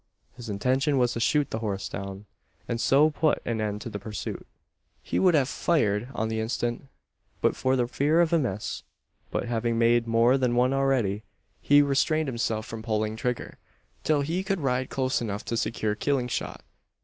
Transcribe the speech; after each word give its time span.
His 0.35 0.49
intention 0.49 0.97
was 0.97 1.13
to 1.13 1.19
shoot 1.19 1.51
the 1.51 1.59
horse 1.59 1.87
down, 1.87 2.25
and 2.67 2.81
so 2.81 3.11
put 3.11 3.39
an 3.45 3.61
end 3.61 3.81
to 3.81 3.89
the 3.91 3.99
pursuit. 3.99 4.47
He 5.03 5.19
would 5.19 5.35
have 5.35 5.47
fired 5.47 6.07
on 6.15 6.27
the 6.27 6.39
instant, 6.39 6.87
but 7.39 7.55
for 7.55 7.75
the 7.75 7.87
fear 7.87 8.19
of 8.19 8.33
a 8.33 8.39
miss. 8.39 8.81
But 9.29 9.45
having 9.45 9.77
made 9.77 10.07
more 10.07 10.39
than 10.39 10.55
one 10.55 10.73
already, 10.73 11.21
he 11.61 11.83
restrained 11.83 12.29
himself 12.29 12.65
from 12.65 12.81
pulling 12.81 13.15
trigger, 13.15 13.59
till 14.03 14.21
he 14.21 14.43
could 14.43 14.61
ride 14.61 14.89
close 14.89 15.21
enough 15.21 15.45
to 15.45 15.55
secure 15.55 15.93
killing 15.93 16.27
shot. 16.27 16.63